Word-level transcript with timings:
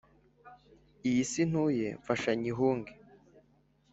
iyi 1.07 1.23
si 1.31 1.41
ntuye 1.49 1.87
mfasha 1.99 2.31
nyihunge 2.41 2.93